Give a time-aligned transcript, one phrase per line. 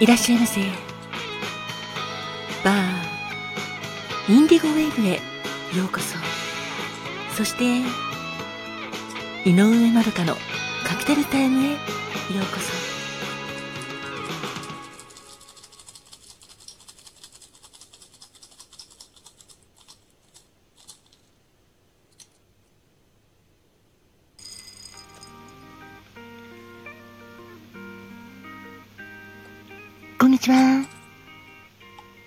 [0.00, 0.62] いらっしゃいませ。
[2.64, 5.16] バーインディゴウェーブへ
[5.78, 6.16] ようこそ。
[7.36, 7.80] そして
[9.44, 10.36] 井上まどかの
[10.86, 12.99] カクテルタイムへようこそ。
[30.40, 30.86] にちは。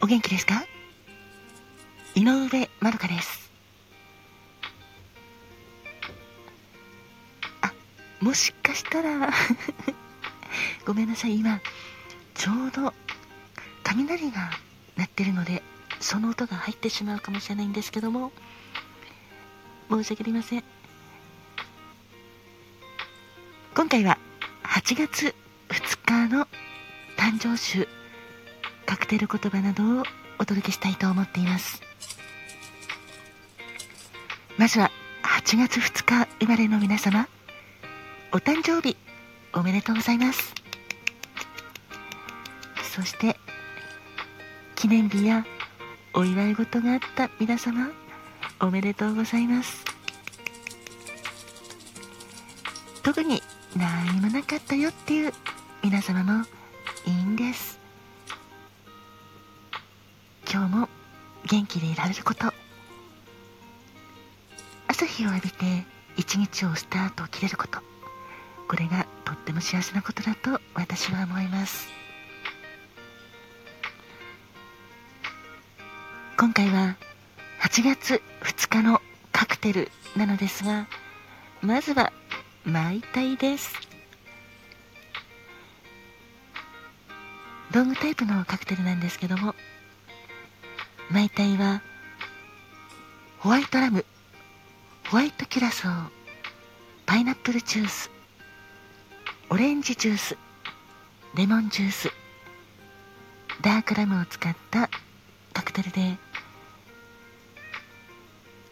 [0.00, 0.64] お元気ですか？
[2.14, 3.50] 井上まどかです。
[7.60, 7.70] あ、
[8.22, 9.28] もしかしたら、
[10.86, 11.60] ごめんなさい、今、
[12.34, 12.94] ちょうど
[13.84, 14.52] 雷が
[14.96, 15.62] 鳴ってるので、
[16.00, 18.32] その音が入ってしまうかもしれないんですけども、
[19.90, 20.64] 申し訳ありません。
[23.74, 24.16] 今回は
[24.62, 25.34] 8月
[25.68, 26.48] 2日の
[27.18, 27.97] 誕生酒
[28.88, 30.02] カクテル言葉などを
[30.38, 31.82] お届けしたいと思っています。
[34.56, 34.90] まずは
[35.22, 37.28] 8月2日生まれの皆様
[38.32, 38.96] お誕生日
[39.52, 40.54] おめでとうございます。
[42.94, 43.36] そして
[44.74, 45.44] 記念日や
[46.14, 47.90] お祝い事があった皆様
[48.58, 49.84] おめでとうございます。
[53.02, 53.42] 特に
[53.76, 55.32] 何もなかったよっていう
[55.84, 56.46] 皆様も
[57.04, 57.77] いいんです。
[60.58, 60.88] 今日も
[61.48, 62.52] 元気でいられること。
[64.88, 65.84] 朝日を浴びて
[66.16, 67.78] 一日をスタートを切れること。
[68.66, 71.86] これがとっても幸せなことだと私は思います。
[76.36, 76.96] 今回は
[77.62, 79.00] 8月2日の
[79.30, 80.88] カクテルなのですが
[81.62, 82.12] まずは
[82.64, 83.72] マイタイです。
[87.70, 89.54] ロングタイプのカクテルなんですけども
[91.10, 91.80] マイタイは
[93.38, 94.04] ホワイトラム
[95.10, 96.08] ホワイトキュラソー
[97.06, 98.10] パイナップルジュース
[99.48, 100.36] オレンジジュース
[101.34, 102.10] レモンジュース
[103.62, 104.90] ダークラムを使った
[105.54, 106.18] カクテルで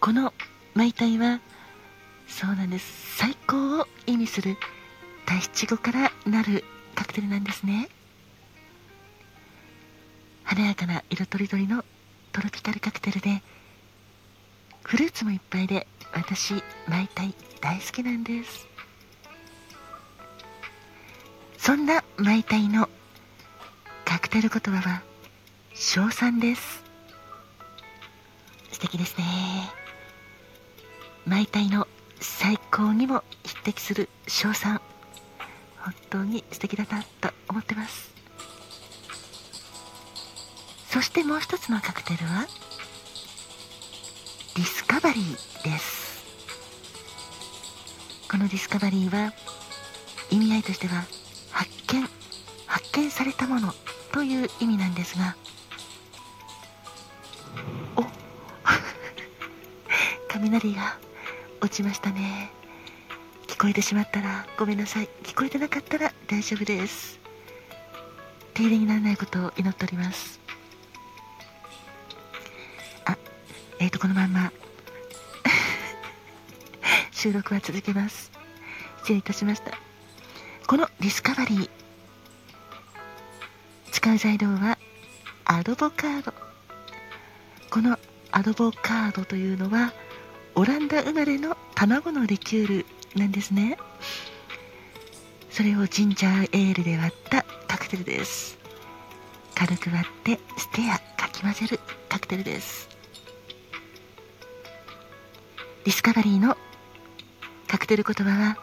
[0.00, 0.34] この
[0.74, 1.40] マイタイは
[2.26, 3.16] そうなんです。
[3.16, 4.56] 最高を意味する
[5.24, 6.64] タ七語からなる
[6.96, 7.88] カクテルなんですね。
[10.42, 11.84] 華やかな色とりどりの
[12.34, 13.42] トロピカルカクテルで
[14.82, 16.54] フルーツもいっぱいで私
[16.88, 18.66] マイタイ大好きなんです。
[21.56, 22.88] そんなマイタイの
[24.04, 25.02] カクテル言葉は
[25.74, 26.82] 称賛です。
[28.72, 29.24] 素敵ですね。
[31.26, 31.86] マイタイの
[32.20, 34.80] 最高にも匹敵する称賛。
[35.78, 38.12] 本当に素敵だなと思ってます。
[40.94, 42.46] そしてもう一つのカクテルは
[44.54, 46.22] ディスカバリーです。
[48.30, 49.32] このディスカバリーは
[50.30, 51.04] 意味合いとしては
[51.50, 52.08] 発見
[52.66, 53.74] 発見されたもの
[54.12, 55.34] という意味なんですが
[57.96, 58.04] お
[60.30, 60.96] 雷が
[61.60, 62.52] 落ちましたね。
[63.48, 65.08] 聞こえてしまったらごめんなさい。
[65.24, 67.18] 聞こえてなかったら大丈夫です。
[68.54, 70.43] 手入れにならないことを祈っております。
[73.80, 74.52] えーとこのまんま。
[77.12, 78.30] 収録は続けます。
[78.98, 79.72] 失礼いたしました。
[80.66, 81.70] このディスカバリー。
[83.90, 84.78] 使う材料は
[85.44, 86.32] アドボカート。
[87.70, 87.98] この
[88.30, 89.92] アドボカートというのは
[90.54, 92.86] オランダ生まれの卵のリキュール
[93.16, 93.76] なんですね。
[95.50, 98.58] それをジンジャーエールで割ったカクテルです。
[99.54, 102.93] 軽く割ってステアかき混ぜるカクテルです。
[105.84, 106.56] ディスカバリーの
[107.68, 108.56] カクテル言葉は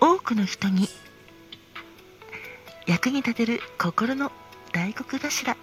[0.00, 0.88] 多くの人に
[2.86, 4.32] 役に立てる心の
[4.72, 5.52] 大黒柱。
[5.52, 5.56] あ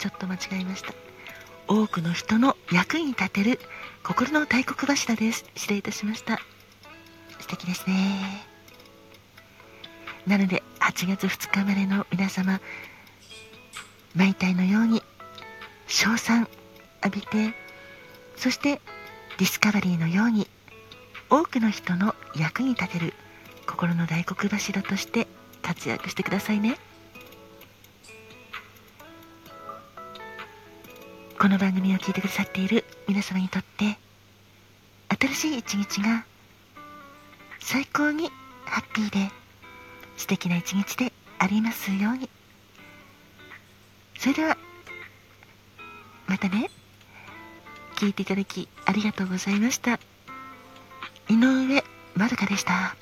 [0.00, 0.92] ちょっと間違えました。
[1.68, 3.60] 多くの人の役に立てる
[4.02, 5.44] 心の大黒柱です。
[5.54, 6.40] 失礼いたしました。
[7.38, 8.44] 素敵ですね。
[10.26, 12.60] なので8月2日までの皆様
[14.16, 15.00] マイタイのように
[15.86, 16.48] 称賛
[17.04, 17.54] 浴びて
[18.36, 18.80] そして
[19.42, 20.46] ディスカバリーのように
[21.28, 23.12] 多くの人の役に立てる
[23.66, 25.26] 心の大黒柱として
[25.62, 26.76] 活躍してくださいね。
[31.40, 33.98] この番組を聞いてくださっている皆様にとって
[35.18, 36.24] 新しい一日が
[37.58, 38.28] 最高に
[38.64, 39.32] ハッピーで
[40.18, 42.30] 素敵な一日でありますように。
[44.16, 44.56] それでは
[46.28, 46.70] またね。
[48.02, 50.00] 聞いていただきありがとうございました。
[51.28, 51.84] 井上
[52.16, 52.96] まどかでした。